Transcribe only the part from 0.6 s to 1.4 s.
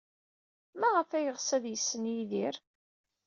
Maɣef ay